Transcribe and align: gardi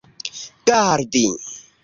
gardi 0.67 1.25